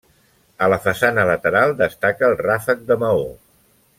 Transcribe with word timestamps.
A 0.67 0.69
la 0.73 0.79
façana 0.85 1.25
lateral 1.31 1.75
destaca 1.83 2.27
el 2.31 2.35
ràfec 2.43 2.83
de 2.91 3.01
maó. 3.07 3.25